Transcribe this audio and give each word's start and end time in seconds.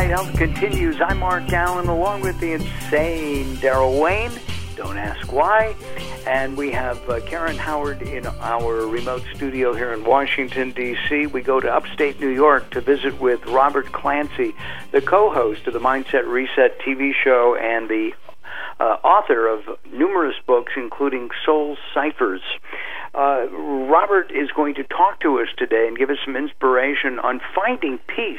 Night 0.00 0.08
Health 0.08 0.34
continues. 0.34 0.98
I'm 0.98 1.18
Mark 1.18 1.52
Allen 1.52 1.86
along 1.88 2.22
with 2.22 2.40
the 2.40 2.52
insane 2.52 3.56
Daryl 3.56 4.00
Wayne. 4.00 4.32
Don't 4.74 4.96
ask 4.96 5.30
why. 5.30 5.76
And 6.26 6.56
we 6.56 6.70
have 6.70 7.06
uh, 7.10 7.20
Karen 7.26 7.58
Howard 7.58 8.00
in 8.00 8.26
our 8.26 8.86
remote 8.86 9.22
studio 9.34 9.74
here 9.74 9.92
in 9.92 10.02
Washington, 10.02 10.70
D.C. 10.70 11.26
We 11.26 11.42
go 11.42 11.60
to 11.60 11.70
upstate 11.70 12.18
New 12.18 12.30
York 12.30 12.70
to 12.70 12.80
visit 12.80 13.20
with 13.20 13.44
Robert 13.44 13.92
Clancy, 13.92 14.54
the 14.90 15.02
co 15.02 15.30
host 15.30 15.66
of 15.66 15.74
the 15.74 15.80
Mindset 15.80 16.26
Reset 16.26 16.80
TV 16.80 17.12
show 17.12 17.54
and 17.54 17.90
the 17.90 18.12
uh, 18.80 18.96
author 19.04 19.48
of 19.48 19.78
numerous 19.92 20.36
books, 20.46 20.72
including 20.78 21.28
Soul 21.44 21.76
Ciphers. 21.92 22.40
Uh, 23.14 23.48
Robert 23.50 24.32
is 24.34 24.50
going 24.52 24.76
to 24.76 24.84
talk 24.84 25.20
to 25.20 25.40
us 25.40 25.48
today 25.58 25.86
and 25.88 25.98
give 25.98 26.08
us 26.08 26.16
some 26.24 26.36
inspiration 26.36 27.18
on 27.18 27.42
finding 27.54 27.98
peace. 27.98 28.38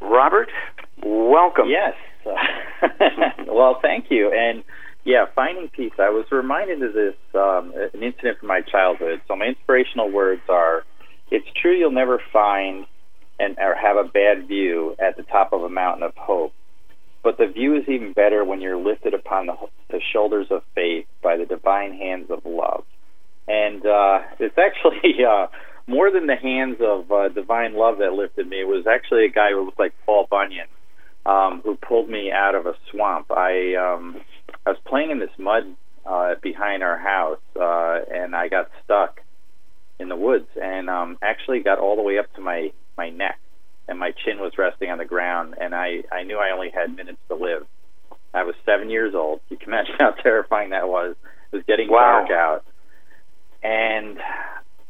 Robert, 0.00 0.48
welcome. 1.02 1.66
Yes. 1.68 1.94
well, 3.48 3.78
thank 3.80 4.06
you. 4.10 4.32
And 4.32 4.62
yeah, 5.04 5.26
finding 5.34 5.68
peace. 5.68 5.92
I 5.98 6.10
was 6.10 6.26
reminded 6.30 6.82
of 6.82 6.92
this 6.92 7.14
um, 7.34 7.72
an 7.94 8.02
incident 8.02 8.38
from 8.38 8.48
my 8.48 8.60
childhood. 8.60 9.22
So 9.26 9.36
my 9.36 9.46
inspirational 9.46 10.10
words 10.10 10.42
are: 10.48 10.84
"It's 11.30 11.46
true 11.60 11.76
you'll 11.76 11.90
never 11.90 12.20
find 12.32 12.86
and 13.38 13.56
or 13.58 13.74
have 13.74 13.96
a 13.96 14.08
bad 14.08 14.48
view 14.48 14.96
at 14.98 15.16
the 15.16 15.22
top 15.22 15.52
of 15.52 15.62
a 15.62 15.68
mountain 15.68 16.02
of 16.02 16.12
hope, 16.16 16.52
but 17.22 17.38
the 17.38 17.46
view 17.46 17.76
is 17.76 17.88
even 17.88 18.12
better 18.12 18.44
when 18.44 18.60
you're 18.60 18.76
lifted 18.76 19.14
upon 19.14 19.46
the, 19.46 19.54
the 19.90 20.00
shoulders 20.12 20.48
of 20.50 20.62
faith 20.74 21.06
by 21.22 21.36
the 21.36 21.46
divine 21.46 21.92
hands 21.92 22.26
of 22.30 22.40
love. 22.44 22.84
And 23.46 23.84
uh, 23.86 24.20
it's 24.38 24.58
actually 24.58 25.24
uh, 25.28 25.46
more 25.88 26.10
than 26.10 26.26
the 26.26 26.36
hands 26.36 26.76
of 26.80 27.10
uh, 27.10 27.28
divine 27.28 27.74
love 27.74 27.98
that 27.98 28.12
lifted 28.12 28.48
me. 28.48 28.60
It 28.60 28.68
was 28.68 28.86
actually 28.86 29.24
a 29.24 29.30
guy 29.30 29.50
who 29.50 29.64
looked 29.64 29.78
like 29.78 29.94
Paul 30.06 30.26
Bunyan 30.30 30.68
um, 31.26 31.60
who 31.64 31.76
pulled 31.76 32.08
me 32.08 32.30
out 32.30 32.54
of 32.54 32.66
a 32.66 32.74
swamp. 32.90 33.30
I 33.30 33.74
um, 33.74 34.20
I 34.66 34.70
was 34.70 34.78
playing 34.86 35.10
in 35.10 35.18
this 35.18 35.36
mud 35.38 35.64
uh, 36.06 36.34
behind 36.42 36.82
our 36.82 36.98
house, 36.98 37.40
uh, 37.56 38.00
and 38.12 38.36
I 38.36 38.48
got 38.48 38.70
stuck 38.84 39.20
in 39.98 40.08
the 40.08 40.16
woods, 40.16 40.48
and 40.60 40.88
um, 40.88 41.18
actually 41.22 41.60
got 41.60 41.78
all 41.78 41.96
the 41.96 42.02
way 42.02 42.18
up 42.18 42.32
to 42.34 42.40
my 42.40 42.70
my 42.96 43.10
neck 43.10 43.38
and 43.88 43.98
my 43.98 44.12
chin 44.12 44.38
was 44.38 44.52
resting 44.58 44.90
on 44.90 44.98
the 44.98 45.04
ground, 45.04 45.54
and 45.58 45.74
I, 45.74 46.04
I 46.12 46.22
knew 46.22 46.38
I 46.38 46.52
only 46.52 46.70
had 46.70 46.94
minutes 46.94 47.18
to 47.28 47.34
live. 47.34 47.66
I 48.34 48.44
was 48.44 48.54
seven 48.66 48.90
years 48.90 49.14
old. 49.14 49.40
You 49.48 49.56
can 49.56 49.68
imagine 49.72 49.94
how 49.98 50.10
terrifying 50.10 50.70
that 50.70 50.88
was. 50.88 51.16
It 51.50 51.56
was 51.56 51.64
getting 51.66 51.90
wow. 51.90 52.26
dark 52.26 52.30
out. 52.30 52.64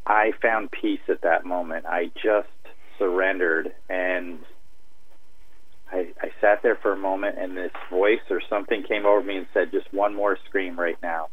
I 0.09 0.31
found 0.41 0.71
peace 0.71 0.99
at 1.07 1.21
that 1.21 1.45
moment. 1.45 1.85
I 1.85 2.11
just 2.15 2.47
surrendered 2.97 3.71
and 3.89 4.39
I, 5.91 6.09
I 6.21 6.29
sat 6.41 6.61
there 6.61 6.77
for 6.81 6.91
a 6.91 6.97
moment 6.97 7.37
and 7.39 7.55
this 7.55 7.71
voice 7.89 8.19
or 8.29 8.41
something 8.49 8.83
came 8.87 9.05
over 9.05 9.23
me 9.23 9.37
and 9.37 9.47
said, 9.53 9.71
just 9.71 9.93
one 9.93 10.13
more 10.13 10.37
scream 10.47 10.77
right 10.77 10.97
now. 11.01 11.27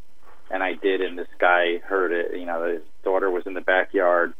And 0.49 0.63
I 0.63 0.75
did, 0.81 1.01
and 1.01 1.17
this 1.17 1.27
guy 1.41 1.79
heard 1.85 2.13
it. 2.13 2.39
You 2.39 2.45
know, 2.45 2.71
his 2.71 2.81
daughter 3.03 3.29
was 3.29 3.43
in 3.45 3.53
the 3.53 3.59
backyard 3.59 4.33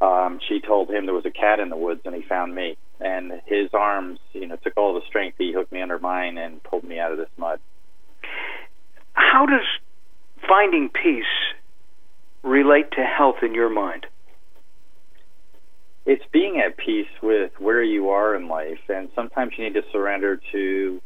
um, 0.00 0.40
she 0.48 0.60
told 0.60 0.90
him 0.90 1.04
there 1.04 1.14
was 1.14 1.26
a 1.26 1.30
cat 1.30 1.60
in 1.60 1.68
the 1.68 1.76
woods, 1.76 2.00
and 2.04 2.14
he 2.14 2.22
found 2.22 2.54
me. 2.54 2.76
And 3.00 3.32
his 3.46 3.70
arms, 3.72 4.18
you 4.32 4.46
know, 4.46 4.56
took 4.56 4.76
all 4.76 4.94
the 4.94 5.06
strength. 5.06 5.36
He 5.38 5.52
hooked 5.52 5.72
me 5.72 5.82
under 5.82 5.98
mine 5.98 6.38
and 6.38 6.62
pulled 6.62 6.84
me 6.84 6.98
out 6.98 7.12
of 7.12 7.18
this 7.18 7.28
mud. 7.36 7.60
How 9.12 9.46
does 9.46 9.66
finding 10.48 10.88
peace 10.88 11.24
relate 12.42 12.90
to 12.92 13.02
health 13.02 13.36
in 13.42 13.54
your 13.54 13.70
mind? 13.70 14.06
It's 16.06 16.24
being 16.32 16.62
at 16.64 16.76
peace 16.76 17.10
with 17.22 17.52
where 17.58 17.82
you 17.82 18.10
are 18.10 18.34
in 18.34 18.48
life, 18.48 18.80
and 18.88 19.10
sometimes 19.14 19.52
you 19.56 19.64
need 19.64 19.74
to 19.74 19.84
surrender 19.92 20.40
to 20.52 21.00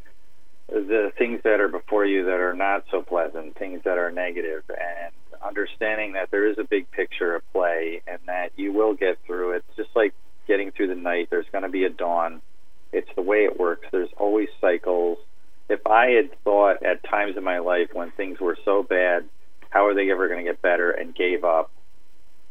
the 0.69 1.13
things 1.19 1.41
that 1.45 1.61
are 1.61 1.69
before 1.69 2.07
you 2.07 2.25
that 2.25 2.41
are 2.41 2.55
not 2.55 2.85
so 2.91 3.03
pleasant, 3.03 3.57
things 3.59 3.83
that 3.85 3.99
are 3.99 4.11
negative, 4.11 4.63
and 4.69 5.13
understanding 5.45 6.13
that 6.13 6.31
there 6.31 6.47
is 6.51 6.57
a 6.59 6.65
big 6.65 6.91
picture 6.91 7.37
at 7.37 7.53
play 7.53 8.01
and 8.07 8.19
that 8.27 8.51
you 8.57 8.73
will 8.73 8.95
get 8.95 9.19
through 9.27 9.53
it. 9.53 9.65
Just 9.77 9.91
like 9.95 10.15
getting 10.49 10.71
through 10.71 10.89
the 10.89 10.95
night, 10.95 11.29
there's 11.31 11.47
going 11.53 11.65
to 11.65 11.71
be 11.71 11.85
a 11.85 11.91
dawn. 11.91 12.41
It's 12.93 13.11
the 13.15 13.23
way 13.23 13.39
it 13.45 13.59
works. 13.59 13.87
There's 13.93 14.09
always 14.17 14.49
cycles. 14.61 15.19
If 15.69 15.87
I 15.87 16.11
had 16.11 16.31
thought 16.45 16.83
at 16.83 17.05
times 17.05 17.37
in 17.37 17.45
my 17.45 17.59
life 17.59 17.89
when 17.93 18.11
things 18.13 18.41
were 18.41 18.57
so 18.65 18.83
bad, 18.83 19.29
how 19.75 19.87
are 19.87 19.95
they 19.95 20.11
ever 20.13 20.29
going 20.29 20.39
to 20.39 20.51
get 20.51 20.63
better, 20.63 20.93
and 20.93 21.15
gave 21.15 21.43
up, 21.43 21.71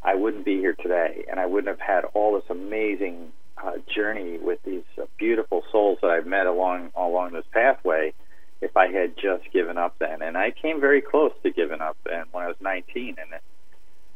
I 0.03 0.15
wouldn't 0.15 0.43
be 0.43 0.57
here 0.57 0.73
today, 0.73 1.23
and 1.31 1.39
I 1.39 1.45
wouldn't 1.45 1.69
have 1.69 1.79
had 1.79 2.03
all 2.13 2.35
this 2.35 2.49
amazing 2.49 3.31
uh, 3.57 3.77
journey 3.95 4.37
with 4.37 4.59
these 4.65 4.83
uh, 5.01 5.05
beautiful 5.17 5.63
souls 5.71 5.99
that 6.01 6.11
I've 6.11 6.27
met 6.27 6.47
along 6.47 6.91
along 6.97 7.31
this 7.31 7.45
pathway 7.53 8.13
if 8.59 8.75
I 8.75 8.87
had 8.87 9.15
just 9.15 9.49
given 9.53 9.77
up 9.77 9.95
then. 9.99 10.21
And 10.21 10.37
I 10.37 10.51
came 10.51 10.81
very 10.81 11.01
close 11.01 11.31
to 11.43 11.51
giving 11.51 11.79
up 11.79 11.95
then 12.05 12.25
when 12.33 12.43
I 12.43 12.47
was 12.47 12.57
19. 12.59 13.15
And, 13.17 13.39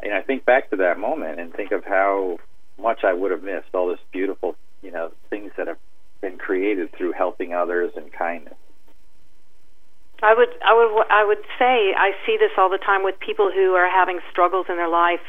and 0.01 0.13
I 0.13 0.21
think 0.21 0.43
back 0.43 0.69
to 0.71 0.75
that 0.77 0.99
moment 0.99 1.39
and 1.39 1.53
think 1.53 1.71
of 1.71 1.85
how 1.85 2.39
much 2.77 3.05
I 3.05 3.13
would 3.13 3.31
have 3.31 3.43
missed 3.43 3.73
all 3.73 3.87
this 3.87 3.99
beautiful, 4.11 4.55
you 4.81 4.91
know, 4.91 5.11
things 5.29 5.51
that 5.57 5.67
have 5.67 5.79
been 6.19 6.37
created 6.37 6.91
through 6.97 7.13
helping 7.13 7.53
others 7.53 7.93
and 7.95 8.11
kindness. 8.11 8.55
I 10.23 10.33
would, 10.33 10.49
I 10.65 10.73
would, 10.73 11.05
I 11.09 11.25
would 11.25 11.43
say 11.59 11.93
I 11.93 12.11
see 12.25 12.37
this 12.39 12.51
all 12.57 12.69
the 12.69 12.79
time 12.79 13.03
with 13.03 13.19
people 13.19 13.51
who 13.53 13.73
are 13.75 13.89
having 13.89 14.19
struggles 14.31 14.65
in 14.69 14.75
their 14.75 14.89
life, 14.89 15.25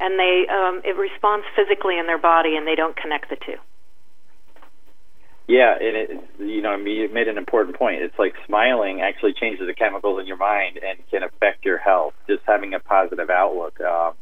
and 0.00 0.18
they, 0.18 0.46
um, 0.48 0.80
it 0.84 0.96
responds 0.96 1.44
physically 1.54 1.98
in 1.98 2.06
their 2.06 2.18
body, 2.18 2.56
and 2.56 2.66
they 2.66 2.74
don't 2.74 2.96
connect 2.96 3.28
the 3.28 3.36
two. 3.36 3.60
Yeah, 5.46 5.74
and 5.76 5.96
it, 5.96 6.10
you 6.38 6.62
know, 6.62 6.74
you 6.76 7.08
made 7.12 7.28
an 7.28 7.36
important 7.36 7.76
point. 7.76 8.00
It's 8.00 8.18
like 8.18 8.32
smiling 8.46 9.02
actually 9.02 9.34
changes 9.34 9.66
the 9.66 9.74
chemicals 9.74 10.18
in 10.18 10.26
your 10.26 10.38
mind 10.38 10.78
and 10.78 10.98
can 11.10 11.22
affect 11.22 11.66
your 11.66 11.76
health. 11.76 12.14
Just 12.26 12.42
having 12.46 12.72
a 12.72 12.80
positive 12.80 13.28
outlook. 13.28 13.78
Uh, 13.78 14.12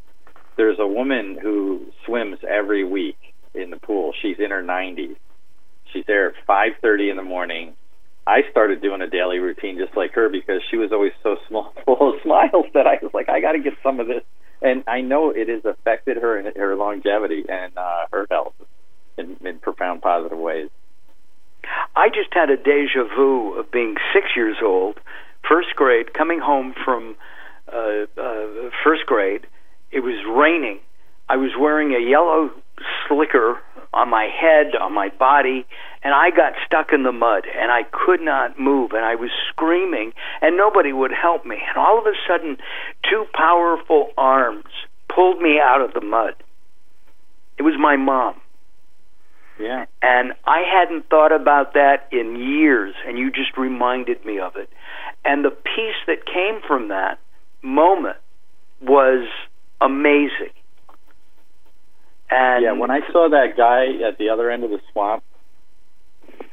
there's 0.57 0.79
a 0.81 0.87
woman 0.87 1.39
who 1.41 1.87
swims 2.05 2.39
every 2.49 2.85
week 2.85 3.19
in 3.55 3.71
the 3.71 3.77
pool. 3.77 4.13
She's 4.21 4.37
in 4.41 4.51
her 4.51 4.63
90s. 4.63 5.17
She's 5.93 6.05
there 6.07 6.31
at 6.31 6.35
5:30 6.49 7.11
in 7.11 7.17
the 7.17 7.23
morning. 7.23 7.75
I 8.27 8.43
started 8.51 8.81
doing 8.81 9.03
a 9.03 9.09
daily 9.09 9.39
routine 9.39 9.79
just 9.79 9.97
like 9.97 10.13
her 10.13 10.29
because 10.29 10.63
she 10.71 10.77
was 10.77 10.93
always 10.93 11.13
so 11.23 11.37
small, 11.49 11.73
full 11.85 12.15
of 12.15 12.23
smiles 12.23 12.67
that 12.75 12.87
I 12.87 12.99
was 13.03 13.13
like, 13.13 13.29
I 13.29 13.41
got 13.41 13.53
to 13.53 13.59
get 13.59 13.75
some 13.83 14.01
of 14.01 14.07
this. 14.07 14.23
And 14.61 14.85
I 14.87 15.01
know 15.01 15.31
it 15.31 15.49
has 15.49 15.65
affected 15.65 16.19
her 16.19 16.39
and 16.39 16.57
her 16.57 16.77
longevity 16.77 17.45
and 17.49 17.77
uh, 17.77 18.07
her 18.13 18.27
health 18.31 18.55
in, 19.19 19.37
in 19.45 19.59
profound 19.59 20.03
positive 20.03 20.39
ways. 20.39 20.69
I 21.97 22.09
just 22.09 22.33
had 22.33 22.49
a 22.51 22.57
deja 22.57 23.05
vu 23.17 23.59
of 23.59 23.71
being 23.73 23.97
six 24.15 24.29
years 24.37 24.57
old, 24.63 24.99
first 25.49 25.75
grade, 25.75 26.15
coming 26.15 26.41
home 26.41 26.75
from 26.85 27.17
uh, 27.73 28.07
uh, 28.17 28.71
first 28.85 29.07
grade. 29.07 29.47
It 29.91 30.01
was 30.01 30.15
raining. 30.29 30.79
I 31.29 31.37
was 31.37 31.51
wearing 31.59 31.95
a 31.95 32.01
yellow 32.01 32.51
slicker 33.09 33.59
on 33.93 34.09
my 34.11 34.25
head, 34.25 34.75
on 34.81 34.93
my 34.93 35.11
body, 35.11 35.67
and 36.03 36.15
I 36.15 36.31
got 36.31 36.55
stuck 36.67 36.93
in 36.93 37.03
the 37.03 37.13
mud 37.13 37.45
and 37.47 37.71
I 37.71 37.83
could 37.85 38.21
not 38.21 38.59
move 38.59 38.93
and 38.93 39.05
I 39.05 39.15
was 39.15 39.31
screaming 39.49 40.13
and 40.41 40.57
nobody 40.57 40.93
would 40.93 41.13
help 41.13 41.45
me. 41.45 41.57
And 41.69 41.77
all 41.77 41.99
of 41.99 42.07
a 42.07 42.15
sudden, 42.27 42.57
two 43.09 43.27
powerful 43.35 44.11
arms 44.17 44.65
pulled 45.15 45.41
me 45.41 45.61
out 45.63 45.81
of 45.81 45.93
the 45.95 46.01
mud. 46.01 46.35
It 47.59 47.63
was 47.63 47.75
my 47.79 47.97
mom. 47.97 48.41
Yeah. 49.61 49.85
And 50.01 50.33
I 50.47 50.63
hadn't 50.63 51.09
thought 51.09 51.33
about 51.33 51.75
that 51.75 52.09
in 52.11 52.37
years, 52.37 52.95
and 53.07 53.19
you 53.19 53.31
just 53.31 53.57
reminded 53.57 54.25
me 54.25 54.39
of 54.39 54.57
it. 54.57 54.69
And 55.25 55.45
the 55.45 55.51
peace 55.51 56.01
that 56.07 56.27
came 56.27 56.61
from 56.67 56.89
that 56.89 57.19
moment 57.63 58.17
was 58.81 59.29
amazing. 59.81 60.51
And 62.33 62.65
yeah, 62.65 62.73
when 62.73 62.91
I 62.91 63.01
saw 63.13 63.29
that 63.29 63.59
guy 63.59 64.09
at 64.09 64.17
the 64.17 64.31
other 64.31 64.51
end 64.51 64.65
of 64.65 64.71
the 64.71 64.81
swamp 64.91 65.23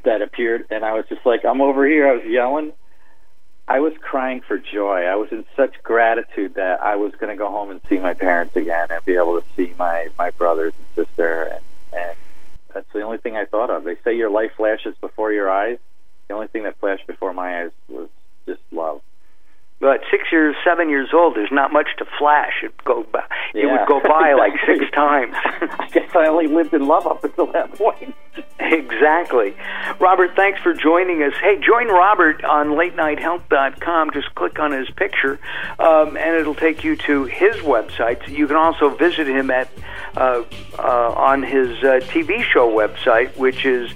that 0.03 0.21
appeared, 0.21 0.65
and 0.69 0.83
I 0.83 0.93
was 0.93 1.05
just 1.07 1.25
like, 1.25 1.45
I'm 1.45 1.61
over 1.61 1.87
here, 1.87 2.05
I 2.05 2.15
was 2.15 2.25
yelling. 2.25 2.73
I 3.65 3.79
was 3.79 3.93
crying 4.01 4.41
for 4.41 4.57
joy. 4.57 5.03
I 5.03 5.15
was 5.15 5.29
in 5.31 5.45
such 5.55 5.81
gratitude 5.81 6.55
that 6.55 6.81
I 6.81 6.97
was 6.97 7.13
going 7.13 7.29
to 7.29 7.37
go 7.37 7.49
home 7.49 7.71
and 7.71 7.79
see 7.87 7.97
my 7.97 8.13
parents 8.13 8.57
again 8.57 8.87
and 8.89 9.05
be 9.05 9.15
able 9.15 9.39
to 9.39 9.45
see 9.55 9.73
my 9.79 10.09
my 10.17 10.31
brothers 10.31 10.73
and 10.77 11.05
sister 11.05 11.43
and 11.43 11.63
and 11.93 12.17
that's 12.73 12.91
the 12.93 13.01
only 13.01 13.19
thing 13.19 13.37
I 13.37 13.45
thought 13.45 13.69
of. 13.69 13.85
They 13.85 13.95
say 14.03 14.17
your 14.17 14.29
life 14.29 14.51
flashes 14.57 14.95
before 14.99 15.31
your 15.31 15.49
eyes. 15.49 15.77
The 16.27 16.33
only 16.33 16.47
thing 16.47 16.63
that 16.63 16.77
flashed 16.79 17.07
before 17.07 17.33
my 17.33 17.63
eyes 17.63 17.71
was 17.87 18.09
just 18.45 18.61
love. 18.71 19.01
But 19.79 20.01
six 20.11 20.25
years, 20.31 20.55
seven 20.65 20.89
years 20.89 21.09
old, 21.13 21.35
there's 21.35 21.51
not 21.51 21.71
much 21.71 21.87
to 21.99 22.05
flash. 22.17 22.63
It 22.63 22.73
go 22.83 23.03
by, 23.03 23.23
Yeah. 23.53 23.63
it 23.63 23.71
would 23.71 23.87
go 23.87 23.99
by 24.01 24.33
like 24.33 24.53
six 24.65 24.89
times. 24.91 25.33
I 25.43 25.87
guess 25.91 26.09
I 26.15 26.27
only 26.27 26.47
lived 26.47 26.73
in 26.73 26.87
love 26.87 27.07
up 27.07 27.23
until 27.23 27.47
that 27.51 27.73
point. 27.73 28.15
exactly. 28.59 29.55
Robert, 29.99 30.35
thanks 30.35 30.61
for 30.61 30.73
joining 30.73 31.23
us. 31.23 31.33
Hey, 31.41 31.59
join 31.59 31.87
Robert 31.87 32.43
on 32.43 32.69
LateNightHealth.com. 32.69 34.11
Just 34.11 34.33
click 34.35 34.59
on 34.59 34.71
his 34.71 34.89
picture, 34.91 35.39
um, 35.79 36.15
and 36.17 36.35
it'll 36.35 36.55
take 36.55 36.83
you 36.83 36.95
to 36.97 37.25
his 37.25 37.55
website. 37.57 38.27
You 38.27 38.47
can 38.47 38.55
also 38.55 38.89
visit 38.89 39.27
him 39.27 39.51
at 39.51 39.69
uh, 40.15 40.43
uh, 40.77 41.13
on 41.15 41.43
his 41.43 41.77
uh, 41.79 41.99
TV 42.03 42.43
show 42.43 42.69
website, 42.69 43.35
which 43.37 43.65
is 43.65 43.91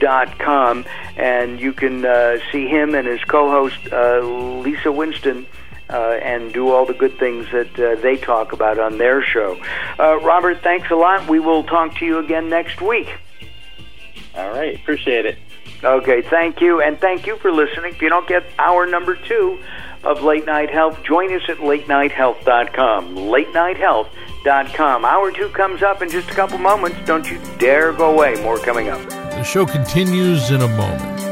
MindsetResetTV.com. 0.00 0.38
com, 0.38 0.84
and 1.16 1.60
you 1.60 1.72
can 1.72 2.04
uh, 2.04 2.38
see 2.52 2.66
him 2.66 2.94
and 2.94 3.06
his 3.06 3.22
co-host 3.24 3.78
uh, 3.92 4.20
Lisa 4.20 4.92
Winston. 4.92 5.46
Uh, 5.90 6.18
and 6.22 6.50
do 6.54 6.70
all 6.70 6.86
the 6.86 6.94
good 6.94 7.18
things 7.18 7.46
that 7.52 7.78
uh, 7.78 7.94
they 8.00 8.16
talk 8.16 8.52
about 8.54 8.78
on 8.78 8.96
their 8.96 9.22
show. 9.22 9.60
Uh, 9.98 10.18
Robert, 10.20 10.62
thanks 10.62 10.90
a 10.90 10.94
lot. 10.94 11.28
We 11.28 11.38
will 11.40 11.62
talk 11.62 11.98
to 11.98 12.06
you 12.06 12.18
again 12.20 12.48
next 12.48 12.80
week. 12.80 13.12
All 14.34 14.50
right, 14.50 14.74
appreciate 14.74 15.26
it. 15.26 15.38
Okay, 15.84 16.22
thank 16.22 16.62
you, 16.62 16.80
and 16.80 16.98
thank 16.98 17.26
you 17.26 17.36
for 17.36 17.52
listening. 17.52 17.92
If 17.92 18.00
you 18.00 18.08
don't 18.08 18.26
get 18.26 18.44
hour 18.58 18.86
number 18.86 19.14
two 19.14 19.58
of 20.02 20.22
Late 20.22 20.46
Night 20.46 20.70
Health, 20.70 21.02
join 21.04 21.30
us 21.34 21.42
at 21.50 21.58
latenighthealth.com. 21.58 23.14
Latenighthealth.com. 23.16 25.04
Hour 25.04 25.32
two 25.32 25.48
comes 25.50 25.82
up 25.82 26.00
in 26.00 26.08
just 26.08 26.30
a 26.30 26.34
couple 26.34 26.56
moments. 26.56 26.96
Don't 27.04 27.30
you 27.30 27.38
dare 27.58 27.92
go 27.92 28.10
away. 28.10 28.42
More 28.42 28.58
coming 28.58 28.88
up. 28.88 29.13
The 29.44 29.50
show 29.50 29.66
continues 29.66 30.50
in 30.50 30.62
a 30.62 30.68
moment. 30.68 31.23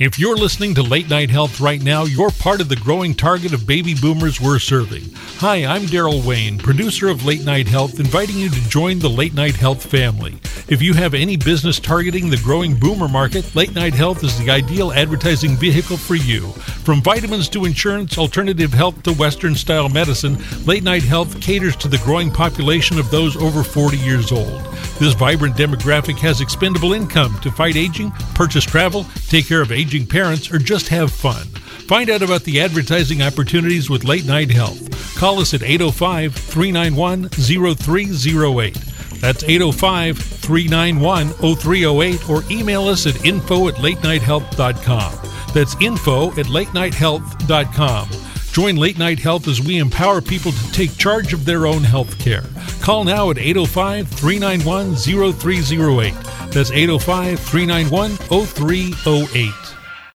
If 0.00 0.18
you're 0.18 0.34
listening 0.34 0.74
to 0.76 0.82
Late 0.82 1.10
Night 1.10 1.28
Health 1.28 1.60
right 1.60 1.82
now, 1.82 2.04
you're 2.04 2.30
part 2.30 2.62
of 2.62 2.70
the 2.70 2.76
growing 2.76 3.14
target 3.14 3.52
of 3.52 3.66
baby 3.66 3.92
boomers 3.92 4.40
we're 4.40 4.58
serving. 4.58 5.02
Hi, 5.40 5.66
I'm 5.66 5.82
Daryl 5.82 6.24
Wayne, 6.24 6.56
producer 6.56 7.08
of 7.08 7.26
Late 7.26 7.44
Night 7.44 7.68
Health, 7.68 8.00
inviting 8.00 8.38
you 8.38 8.48
to 8.48 8.68
join 8.70 8.98
the 8.98 9.10
Late 9.10 9.34
Night 9.34 9.56
Health 9.56 9.84
family. 9.84 10.40
If 10.68 10.80
you 10.80 10.94
have 10.94 11.12
any 11.12 11.36
business 11.36 11.78
targeting 11.78 12.30
the 12.30 12.38
growing 12.38 12.80
boomer 12.80 13.08
market, 13.08 13.54
Late 13.54 13.74
Night 13.74 13.92
Health 13.92 14.24
is 14.24 14.38
the 14.38 14.50
ideal 14.50 14.90
advertising 14.90 15.54
vehicle 15.58 15.98
for 15.98 16.14
you. 16.14 16.48
From 16.82 17.02
vitamins 17.02 17.50
to 17.50 17.66
insurance, 17.66 18.16
alternative 18.16 18.72
health 18.72 19.02
to 19.02 19.12
Western 19.12 19.54
style 19.54 19.90
medicine, 19.90 20.38
Late 20.64 20.82
Night 20.82 21.02
Health 21.02 21.38
caters 21.42 21.76
to 21.76 21.88
the 21.88 21.98
growing 21.98 22.30
population 22.30 22.98
of 22.98 23.10
those 23.10 23.36
over 23.36 23.62
40 23.62 23.98
years 23.98 24.32
old. 24.32 24.62
This 25.00 25.14
vibrant 25.14 25.56
demographic 25.56 26.18
has 26.18 26.42
expendable 26.42 26.92
income 26.92 27.40
to 27.40 27.50
fight 27.50 27.74
aging, 27.74 28.10
purchase 28.34 28.64
travel, 28.64 29.06
take 29.28 29.46
care 29.46 29.62
of 29.62 29.72
aging 29.72 30.06
parents, 30.06 30.52
or 30.52 30.58
just 30.58 30.88
have 30.88 31.10
fun. 31.10 31.46
Find 31.88 32.10
out 32.10 32.20
about 32.20 32.42
the 32.42 32.60
advertising 32.60 33.22
opportunities 33.22 33.88
with 33.88 34.04
Late 34.04 34.26
Night 34.26 34.50
Health. 34.50 35.16
Call 35.16 35.40
us 35.40 35.54
at 35.54 35.62
805 35.62 36.34
391 36.34 37.30
0308. 37.30 38.74
That's 39.22 39.42
805 39.42 40.18
391 40.18 41.28
0308 41.56 42.28
or 42.28 42.42
email 42.50 42.86
us 42.86 43.06
at 43.06 43.24
info 43.24 43.68
at 43.68 43.80
late 43.80 43.96
latenighthealth.com. 44.00 45.14
That's 45.54 45.76
info 45.80 46.38
at 46.38 46.50
late 46.50 46.68
latenighthealth.com. 46.68 48.19
Join 48.52 48.74
Late 48.76 48.98
Night 48.98 49.20
Health 49.20 49.46
as 49.46 49.60
we 49.60 49.78
empower 49.78 50.20
people 50.20 50.50
to 50.50 50.72
take 50.72 50.96
charge 50.96 51.32
of 51.32 51.44
their 51.44 51.66
own 51.66 51.84
health 51.84 52.18
care. 52.18 52.44
Call 52.80 53.04
now 53.04 53.30
at 53.30 53.38
805 53.38 54.08
391 54.08 54.96
0308. 54.96 56.14
That's 56.50 56.72
805 56.72 57.38
391 57.38 58.16
0308. 58.16 59.79